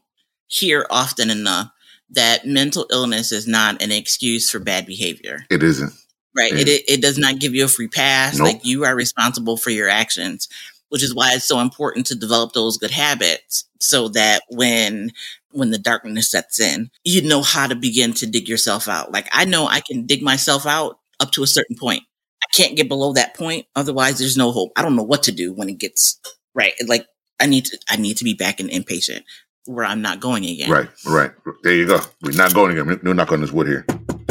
[0.48, 1.72] hear often enough
[2.12, 5.46] that mental illness is not an excuse for bad behavior.
[5.50, 5.94] It isn't.
[6.36, 6.54] Right.
[6.54, 8.38] It, it it does not give you a free pass.
[8.38, 8.48] Nope.
[8.48, 10.48] Like you are responsible for your actions,
[10.90, 15.12] which is why it's so important to develop those good habits so that when
[15.52, 19.12] when the darkness sets in, you know how to begin to dig yourself out.
[19.12, 22.04] Like I know I can dig myself out up to a certain point.
[22.44, 23.68] I can't get below that point.
[23.76, 24.72] Otherwise there's no hope.
[24.78, 26.20] I don't know what to do when it gets
[26.54, 26.74] right.
[26.88, 27.06] Like
[27.42, 29.24] I need to I need to be back in inpatient
[29.66, 30.70] where I'm not going again.
[30.72, 31.32] Right, right.
[31.64, 32.00] There you go.
[32.22, 33.00] We're not going again.
[33.04, 33.86] We're not on this wood here.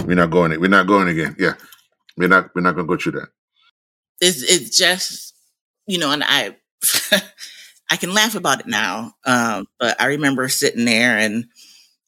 [0.04, 0.58] We're not going.
[0.60, 1.36] We're not going again.
[1.38, 1.54] Yeah,
[2.16, 2.50] we're not.
[2.54, 3.28] We're not going to go through that.
[4.20, 5.34] it's it's just
[5.86, 6.54] you know and i
[7.90, 11.46] i can laugh about it now um but i remember sitting there and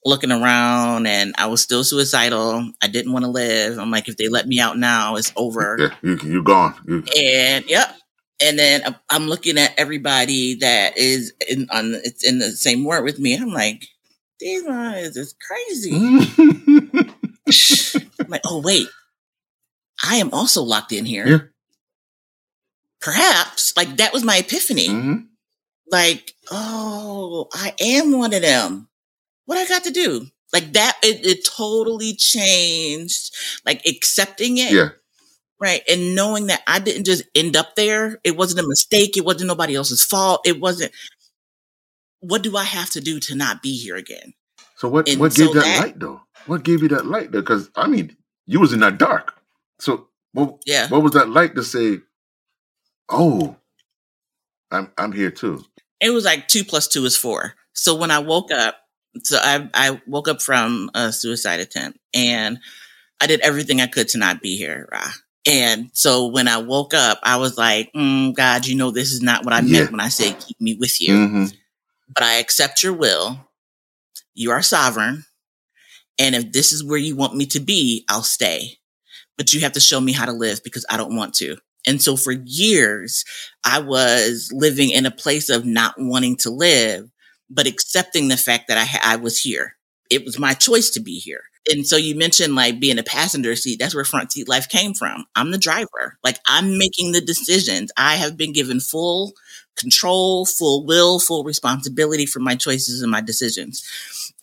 [0.05, 4.17] looking around and i was still suicidal i didn't want to live i'm like if
[4.19, 6.75] they let me out now it's over Yeah, you you gone.
[6.87, 7.97] You, and yep
[8.43, 13.05] and then I'm- looking at everybody that is in on it's in the same ward
[13.05, 13.87] with me and i'm like
[14.41, 14.63] these
[15.17, 15.95] is crazy.
[18.21, 18.89] I'm like, oh wait,
[20.05, 21.27] I am also locked in here.
[21.29, 21.39] yeah.
[23.01, 24.89] Perhaps like that was my epiphany.
[24.89, 25.15] hmm
[25.91, 28.89] Like, oh, I am one of them.
[29.47, 30.27] What I got to do?
[30.53, 33.35] Like that, it, it totally changed.
[33.65, 34.89] Like accepting it, Yeah.
[35.62, 38.18] Right, and knowing that I didn't just end up there.
[38.25, 39.16] It wasn't a mistake.
[39.16, 40.40] It wasn't nobody else's fault.
[40.44, 40.90] It wasn't.
[42.18, 44.35] What do I have to do to not be here again?
[44.77, 46.20] So what And what gave so that, that- light though?
[46.46, 47.40] What gave you that light though?
[47.42, 49.35] Because I mean, you was in that dark.
[49.79, 50.88] So what Yeah.
[50.88, 52.01] what was that light to say?
[53.09, 53.55] Oh,
[54.72, 55.64] I'm I'm here too.
[56.01, 57.55] it was like two plus two is four.
[57.75, 58.79] So when I woke up,
[59.22, 62.59] so I, I woke up from a suicide attempt and
[63.20, 64.88] I did everything I could to not be here.
[64.90, 65.11] Rah.
[65.47, 69.23] And so when I woke up, I was like, mm, God, you know, this is
[69.23, 69.73] not what I Yeah.
[69.81, 71.47] meant when I said keep me with you, hmm
[72.15, 73.41] but I accept your will.
[74.35, 75.25] You are sovereign.
[76.19, 78.79] And if this is where you want me to be, I'll stay.
[79.37, 81.57] But you have to show me how to live because I don't want to.
[81.87, 83.25] And so for years,
[83.65, 87.11] I was living in a place of not wanting to live,
[87.51, 89.77] but accepting the fact that I, ha- I was here.
[90.11, 91.45] It was my choice to be here.
[91.70, 93.79] And so you mentioned like being a passenger seat.
[93.79, 95.27] That's where front seat life came from.
[95.37, 96.18] I'm the driver.
[96.25, 97.92] Like I'm making the decisions.
[97.96, 99.33] I have been given full
[99.77, 103.83] control, full will, full responsibility for my choices and my decisions.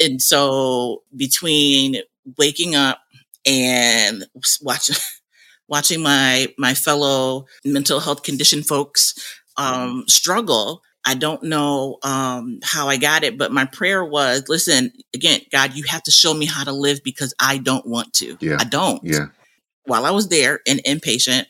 [0.02, 1.98] And so between
[2.38, 3.02] waking up
[3.46, 4.26] and
[4.62, 4.96] watching
[5.68, 9.14] watching my my fellow mental health condition folks
[9.58, 10.82] um, struggle.
[11.06, 15.74] I don't know um, how I got it, but my prayer was, listen, again, God,
[15.74, 18.38] you have to show me how to live because I don't want to.
[18.42, 18.58] Yeah.
[18.60, 19.04] I don't.
[19.04, 19.28] Yeah.
[19.86, 21.46] While I was there and inpatient,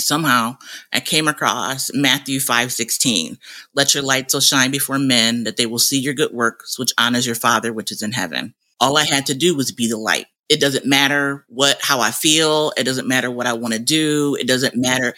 [0.00, 0.56] somehow
[0.92, 3.38] I came across Matthew 5 16.
[3.74, 6.92] Let your light so shine before men that they will see your good works, which
[6.98, 8.54] honors your Father which is in heaven.
[8.80, 10.26] All I had to do was be the light.
[10.48, 12.72] It doesn't matter what how I feel.
[12.76, 14.36] It doesn't matter what I want to do.
[14.40, 15.14] It doesn't matter.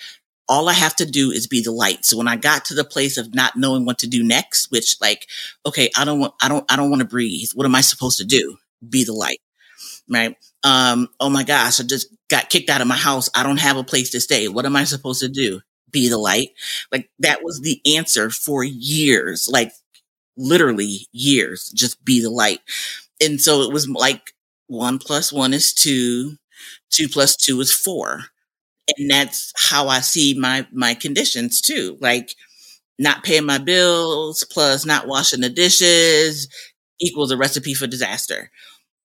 [0.49, 2.05] All I have to do is be the light.
[2.05, 4.97] So when I got to the place of not knowing what to do next, which
[5.01, 5.27] like,
[5.65, 7.51] okay, I don't want I don't I don't want to breathe.
[7.55, 8.59] What am I supposed to do?
[8.89, 9.41] Be the light.
[10.09, 10.37] Right?
[10.65, 13.31] Um, oh my gosh, I just got kicked out of my house.
[13.35, 14.49] I don't have a place to stay.
[14.49, 15.61] What am I supposed to do?
[15.91, 16.51] Be the light.
[16.93, 19.73] Like that was the answer for years, like
[20.37, 22.61] literally years, just be the light.
[23.23, 24.35] And so it was like
[24.69, 26.37] one plus one is two,
[26.91, 28.27] two plus two is four.
[28.97, 31.97] And that's how I see my, my conditions too.
[32.01, 32.35] Like
[32.99, 36.49] not paying my bills plus not washing the dishes
[37.01, 38.51] equals a recipe for disaster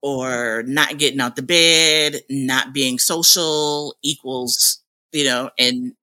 [0.02, 5.94] or not getting out the bed, not being social equals, you know, and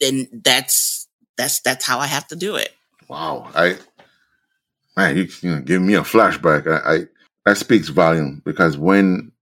[0.00, 2.70] then that's that's that's how I have to do it.
[3.08, 3.50] Wow.
[3.54, 3.76] I
[4.96, 6.66] man, you, know, give me a flashback.
[6.66, 6.98] I, I
[7.46, 9.32] that speaks volume because when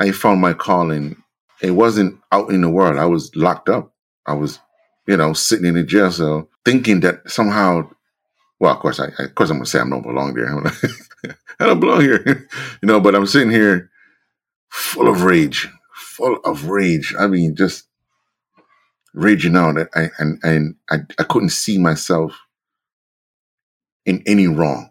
[0.00, 1.22] I found my calling,
[1.62, 2.98] it wasn't out in the world.
[2.98, 3.92] I was locked up.
[4.26, 4.58] I was,
[5.06, 7.90] you know, sitting in a jail cell, thinking that somehow.
[8.58, 10.48] Well, of course, I, of course I'm gonna say I don't belong there.
[11.60, 12.48] I don't belong here,
[12.82, 13.00] you know.
[13.00, 13.90] But I'm sitting here,
[14.70, 17.14] full of rage, full of rage.
[17.18, 17.84] I mean, just
[19.14, 22.38] raging out, and, and I, I couldn't see myself
[24.04, 24.90] in any wrong.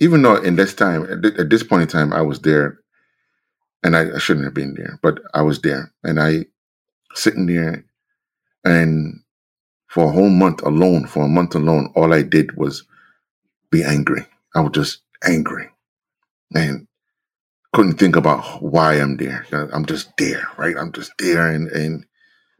[0.00, 2.78] Even though in this time, at this point in time, I was there,
[3.82, 6.46] and I, I shouldn't have been there, but I was there, and I
[7.14, 7.84] sitting there,
[8.64, 9.20] and
[9.88, 12.84] for a whole month alone, for a month alone, all I did was
[13.70, 14.26] be angry.
[14.54, 15.70] I was just angry,
[16.54, 16.86] and
[17.72, 19.46] couldn't think about why I'm there.
[19.52, 20.76] Uh, I'm just there, right?
[20.76, 22.06] I'm just there, and and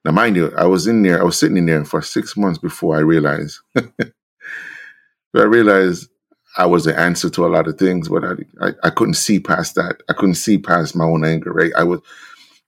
[0.05, 1.21] now mind you, I was in there.
[1.21, 3.59] I was sitting in there for six months before I realized.
[3.77, 6.09] I realized
[6.59, 9.39] I was the answer to a lot of things, but I, I, I couldn't see
[9.41, 10.03] past that.
[10.09, 11.73] I couldn't see past my own anger, right?
[11.77, 12.01] I would,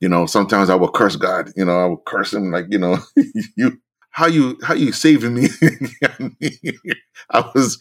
[0.00, 2.78] you know, sometimes I would curse God, you know, I would curse him like, you
[2.78, 2.98] know,
[3.56, 3.78] you,
[4.10, 5.48] how you, how you saving me?
[7.30, 7.78] I was,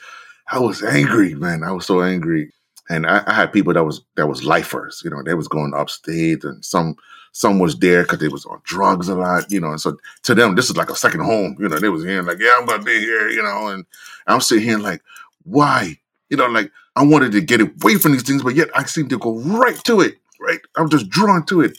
[0.52, 1.64] I was angry, man.
[1.64, 2.52] I was so angry.
[2.90, 5.74] And I, I had people that was, that was lifers, you know, they was going
[5.76, 6.96] upstate and some,
[7.32, 9.70] some was there because they was on drugs a lot, you know.
[9.70, 11.78] And so to them, this is like a second home, you know.
[11.78, 13.68] They was here like, yeah, I'm gonna be here, you know.
[13.68, 13.86] And
[14.26, 15.02] I'm sitting here like,
[15.44, 15.99] why?
[16.30, 19.10] You know, like I wanted to get away from these things, but yet I seem
[19.10, 20.60] to go right to it, right?
[20.78, 21.78] I'm just drawn to it.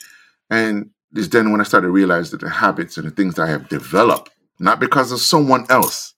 [0.50, 3.48] And it's then when I started to realize that the habits and the things I
[3.48, 6.14] have developed, not because of someone else,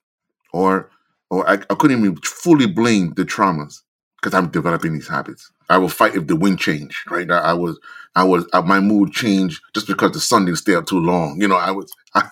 [0.53, 0.90] or
[1.31, 3.81] or I, I couldn't even fully blame the traumas
[4.21, 5.51] because I'm developing these habits.
[5.71, 7.31] I will fight if the wind changed, right?
[7.31, 7.79] I, I was,
[8.14, 11.40] I was, uh, my mood changed just because the sun didn't stay up too long.
[11.40, 12.29] You know, I was, I,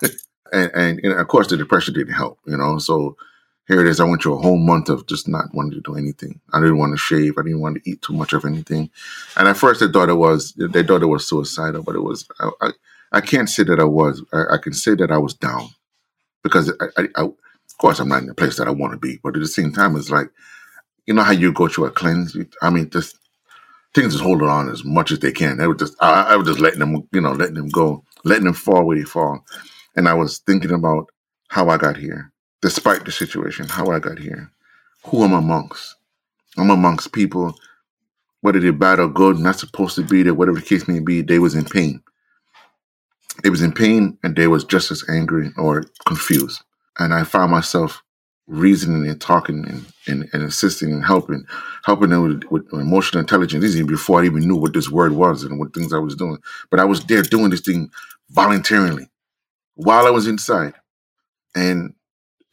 [0.53, 2.39] and, and, and of course the depression didn't help.
[2.45, 3.17] You know, so
[3.71, 3.99] here it is.
[3.99, 6.41] I went through a whole month of just not wanting to do anything.
[6.53, 7.37] I didn't want to shave.
[7.37, 8.89] I didn't want to eat too much of anything.
[9.37, 12.27] And at first, they thought it was they thought it was suicidal, but it was.
[12.39, 12.71] I, I,
[13.13, 14.23] I can't say that I was.
[14.33, 15.69] I, I, can say that I was down
[16.43, 17.33] because I, of
[17.77, 19.19] course, I'm not in the place that I want to be.
[19.23, 20.29] But at the same time, it's like
[21.05, 22.35] you know how you go through a cleanse.
[22.61, 23.17] I mean, just
[23.93, 25.57] things just holding on as much as they can.
[25.57, 28.53] They were just I was just letting them, you know, letting them go, letting them
[28.53, 29.43] fall where they fall.
[29.95, 31.07] And I was thinking about
[31.49, 34.51] how I got here, despite the situation, how I got here.
[35.05, 35.95] Who I'm amongst?
[36.57, 37.55] I'm amongst people,
[38.41, 41.21] whether they're bad or good, not supposed to be there, whatever the case may be,
[41.21, 42.01] they was in pain.
[43.43, 46.61] They was in pain and they was just as angry or confused.
[46.99, 48.03] And I found myself
[48.47, 51.45] reasoning and talking and, and, and assisting and helping,
[51.85, 53.63] helping them with, with emotional intelligence.
[53.63, 56.15] This even before I even knew what this word was and what things I was
[56.15, 56.37] doing.
[56.69, 57.89] But I was there doing this thing
[58.29, 59.09] voluntarily
[59.75, 60.73] while I was inside.
[61.55, 61.93] And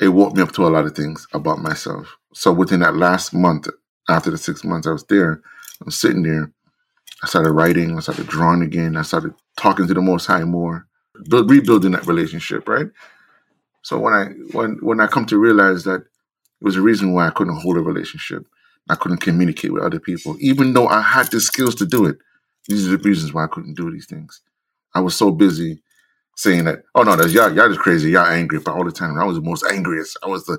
[0.00, 2.16] it woke me up to a lot of things about myself.
[2.32, 3.68] So within that last month,
[4.08, 5.42] after the six months I was there,
[5.84, 6.52] I'm sitting there.
[7.22, 7.96] I started writing.
[7.96, 8.96] I started drawing again.
[8.96, 10.87] I started talking to the Most High more,
[11.28, 12.68] build, rebuilding that relationship.
[12.68, 12.87] Right.
[13.82, 17.26] So when I when when I come to realize that it was a reason why
[17.26, 18.46] I couldn't hold a relationship,
[18.88, 22.18] I couldn't communicate with other people, even though I had the skills to do it.
[22.68, 24.40] These are the reasons why I couldn't do these things.
[24.94, 25.82] I was so busy
[26.38, 29.18] saying that, oh no, that's y'all, y'all just crazy, y'all angry for all the time.
[29.18, 30.16] I was the most angriest.
[30.22, 30.59] I was the,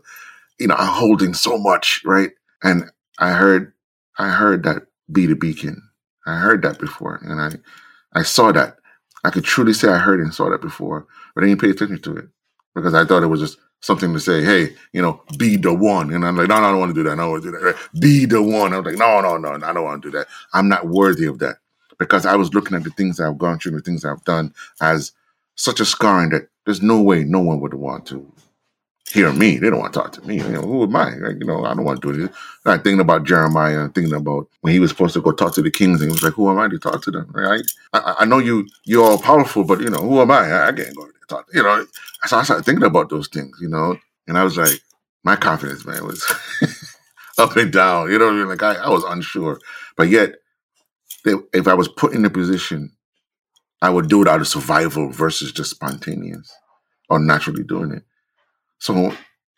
[0.59, 2.31] you know, I'm holding so much, right?
[2.63, 3.73] And I heard,
[4.17, 5.81] I heard that be the beacon.
[6.27, 8.77] I heard that before, and I, I saw that.
[9.23, 12.01] I could truly say I heard and saw that before, but I didn't pay attention
[12.01, 12.27] to it
[12.75, 16.13] because I thought it was just something to say, hey, you know, be the one.
[16.13, 17.13] And I'm like, no, no, I don't want to do that.
[17.13, 17.63] I don't want to do that.
[17.63, 17.75] Right?
[18.01, 18.73] Be the one.
[18.73, 20.27] I was like, no, no, no, I don't want to do that.
[20.53, 21.57] I'm not worthy of that
[21.99, 25.13] because I was looking at the things I've gone through, the things I've done as
[25.59, 28.31] such a scarring that there's no way no one would want to
[29.11, 29.57] hear me.
[29.57, 30.37] They don't want to talk to me.
[30.37, 31.15] You know, who am I?
[31.15, 32.37] Like, you know, I don't want to do this.
[32.65, 35.71] I'm thinking about Jeremiah, thinking about when he was supposed to go talk to the
[35.71, 37.61] kings, and he was like, "Who am I to talk to them?" Right?
[37.93, 40.49] I, I know you, you're all powerful, but you know, who am I?
[40.49, 41.47] I, I can't go talk.
[41.53, 41.85] You know,
[42.25, 43.57] so I started thinking about those things.
[43.59, 44.79] You know, and I was like,
[45.23, 46.23] my confidence, man, was
[47.37, 48.11] up and down.
[48.11, 49.59] You know, like I, I was unsure,
[49.97, 50.35] but yet,
[51.25, 52.91] if I was put in a position
[53.81, 56.51] I would do it out of survival versus just spontaneous
[57.09, 58.03] or naturally doing it.
[58.79, 59.13] So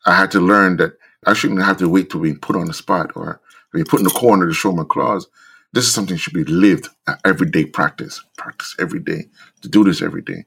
[0.06, 0.94] I had to learn that
[1.26, 3.42] I shouldn't have to wait to be put on the spot or
[3.74, 5.28] be put in the corner to show my claws.
[5.74, 6.90] This is something should be lived,
[7.24, 9.26] everyday practice, practice every day,
[9.62, 10.46] to do this every day.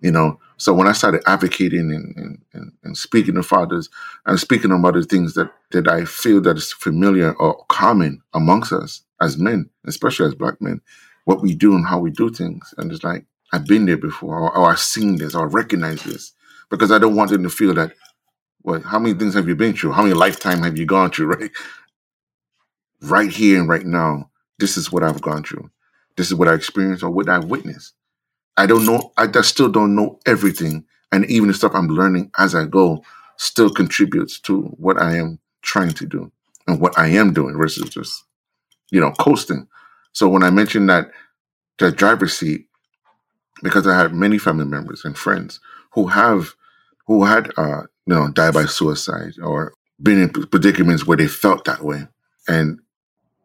[0.00, 3.88] You know, so when I started advocating and, and, and speaking to fathers
[4.26, 8.72] and speaking about the things that, that I feel that is familiar or common amongst
[8.72, 10.80] us as men, especially as black men,
[11.24, 12.74] what we do and how we do things.
[12.78, 16.02] And it's like, I've been there before, or, or I've seen this, or I recognize
[16.02, 16.32] this,
[16.70, 17.92] because I don't want them to feel that,
[18.62, 19.92] well, how many things have you been through?
[19.92, 21.50] How many lifetime have you gone through, right?
[23.02, 25.70] Right here and right now, this is what I've gone through.
[26.16, 27.94] This is what I experienced or what I've witnessed.
[28.56, 30.84] I don't know, I still don't know everything.
[31.10, 33.04] And even the stuff I'm learning as I go
[33.36, 36.30] still contributes to what I am trying to do
[36.66, 38.24] and what I am doing versus just,
[38.90, 39.68] you know, coasting.
[40.12, 41.10] So when I mentioned that
[41.78, 42.66] the driver's seat,
[43.62, 45.60] because I had many family members and friends
[45.92, 46.54] who have
[47.06, 51.64] who had uh, you know died by suicide or been in predicaments where they felt
[51.64, 52.06] that way,
[52.48, 52.80] and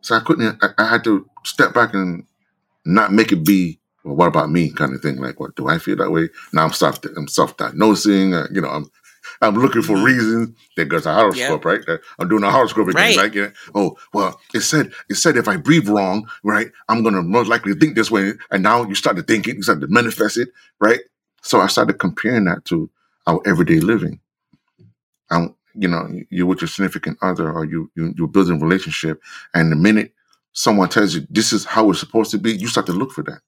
[0.01, 0.63] so I couldn't.
[0.63, 2.25] I, I had to step back and
[2.85, 5.17] not make it be well, what about me kind of thing.
[5.17, 6.29] Like, what do I feel that way?
[6.53, 8.33] Now I'm self I'm self diagnosing.
[8.33, 8.89] Uh, you know, I'm
[9.41, 10.05] I'm looking for mm-hmm.
[10.05, 11.87] reasons that goes a horoscope, yep.
[11.87, 11.99] right?
[12.19, 13.17] I'm doing a horoscope again, right?
[13.17, 13.33] right?
[13.33, 13.49] Yeah.
[13.75, 17.73] Oh, well, it said it said if I breathe wrong, right, I'm gonna most likely
[17.73, 18.33] think this way.
[18.51, 20.99] And now you start to think it, you start to manifest it, right?
[21.41, 22.89] So I started comparing that to
[23.25, 24.19] our everyday living.
[25.29, 29.21] Um, you know, you're with your significant other or you, you you're building a relationship,
[29.53, 30.13] and the minute
[30.57, 33.23] someone tells you this is how it's supposed to be, you start to look for
[33.23, 33.41] that.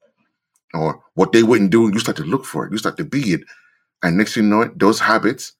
[0.75, 2.71] Or what they wouldn't do, you start to look for it.
[2.71, 3.41] You start to be it.
[4.03, 5.53] And next thing you know it, those habits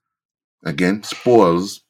[0.65, 1.81] again spoils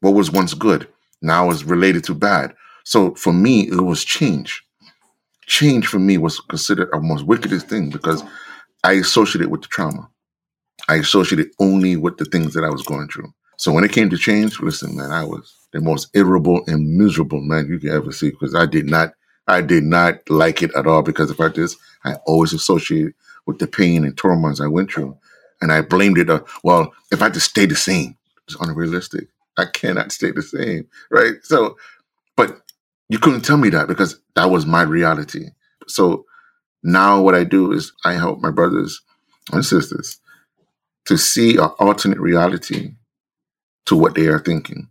[0.00, 0.88] what was once good
[1.22, 2.54] now is related to bad.
[2.84, 4.62] So for me it was change.
[5.46, 8.22] Change for me was considered a most wickedest thing because
[8.84, 10.08] i associated with the trauma.
[10.88, 13.32] I associated only with the things that i was going through.
[13.58, 17.40] So when it came to change listen man i was the most irritable and miserable
[17.40, 19.12] man you could ever see because i did not
[19.48, 21.76] i did not like it at all because of this.
[22.04, 23.14] I always associated
[23.46, 25.16] with the pain and turmoils i went through
[25.62, 26.28] and I blamed it.
[26.64, 29.28] Well, if I just stay the same, it's unrealistic.
[29.58, 31.34] I cannot stay the same, right?
[31.42, 31.76] So,
[32.36, 32.62] but
[33.08, 35.46] you couldn't tell me that because that was my reality.
[35.88, 36.26] So
[36.82, 39.02] now what I do is I help my brothers
[39.52, 40.20] and sisters
[41.06, 42.94] to see an alternate reality
[43.86, 44.88] to what they are thinking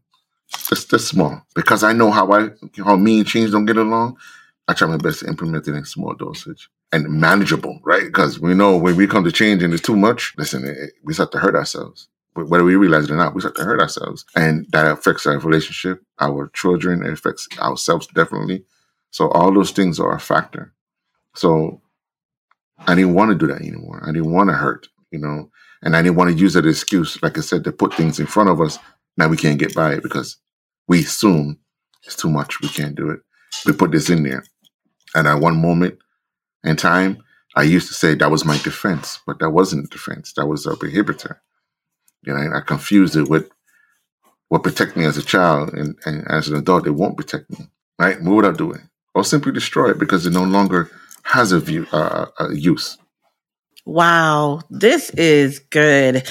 [0.70, 1.44] Just just small.
[1.56, 4.18] Because I know how I how me and change don't get along.
[4.68, 8.06] I try my best to implement it in small dosage and manageable, right?
[8.06, 11.14] Because we know when we come to change and it's too much, listen, it, we
[11.14, 12.08] start to hurt ourselves.
[12.34, 14.26] Whether we realize it or not, we start to hurt ourselves.
[14.36, 18.66] And that affects our relationship, our children, it affects ourselves definitely.
[19.12, 20.74] So all those things are a factor.
[21.34, 21.82] So
[22.80, 24.04] I didn't want to do that anymore.
[24.04, 25.50] I didn't want to hurt, you know,
[25.82, 28.26] and I didn't want to use that excuse, like I said, to put things in
[28.26, 28.80] front of us.
[29.18, 30.38] Now we can't get by it because
[30.88, 31.60] we assume
[32.04, 32.60] it's too much.
[32.62, 33.20] We can't do it.
[33.66, 34.44] We put this in there.
[35.16, 36.00] And at one moment
[36.66, 37.24] in time,
[37.56, 40.34] I used to say that was my defense, but that wasn't defense.
[40.34, 41.38] That was a prohibitor.
[42.24, 43.50] You know, I confused it with
[44.50, 47.68] what protect me as a child and, and as an adult, it won't protect me.
[47.98, 48.22] Right?
[48.22, 48.76] What would I do?
[49.14, 50.92] Or simply destroy it because it no longer
[51.24, 52.98] has a view uh, a use.
[53.86, 56.28] Wow, this is good.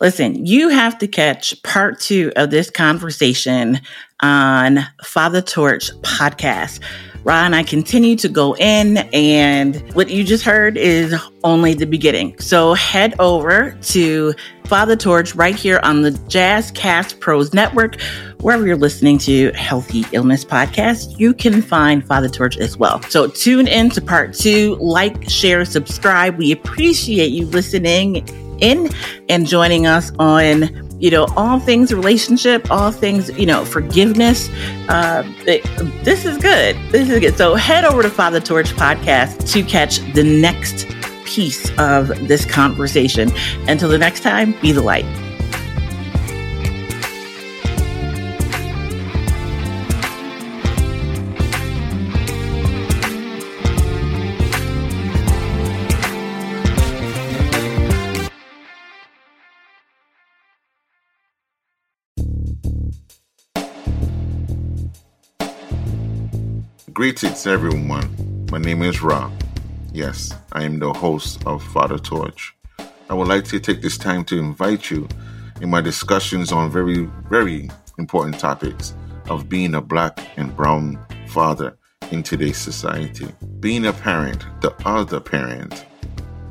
[0.00, 3.80] Listen, you have to catch part two of this conversation
[4.20, 6.80] on Fatha Torch podcast.
[7.26, 12.38] And I continue to go in, and what you just heard is only the beginning.
[12.38, 14.34] So head over to
[14.66, 18.00] Fatha Torch right here on the Jazzcast Pros Network,
[18.40, 21.18] wherever you're listening to Healthy Illness Podcast.
[21.18, 23.02] You can find Fatha Torch as well.
[23.02, 26.38] So tune in to part two, like, share, subscribe.
[26.38, 28.26] We appreciate you listening
[28.60, 28.88] in
[29.28, 34.48] and joining us on you know, all things relationship, all things, you know, forgiveness.
[34.88, 35.62] Uh, it,
[36.04, 36.76] this is good.
[36.90, 37.36] This is good.
[37.36, 40.86] So head over to Fatha Torch Podcast to catch the next
[41.26, 43.30] piece of this conversation.
[43.68, 45.04] Until the next time, be the light.
[67.04, 68.46] Greetings, everyone.
[68.50, 69.30] My name is Rah.
[69.92, 72.56] Yes, I am the host of Fatha Torch.
[73.10, 75.06] I would like to take this time to invite you
[75.60, 78.94] in my discussions on very, very important topics
[79.28, 81.76] of being a black and brown father
[82.10, 83.28] in today's society.
[83.60, 85.84] Being a parent, the other parent,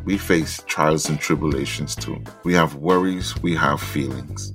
[0.06, 2.24] we face trials and tribulations too.
[2.44, 4.54] We have worries, we have feelings.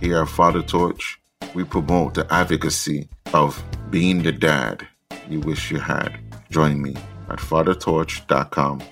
[0.00, 1.20] Here at Fatha Torch,
[1.52, 4.88] we promote the advocacy of being the dad
[5.28, 6.18] you wish you had.
[6.50, 6.96] Join me
[7.28, 8.82] at fathertorch.com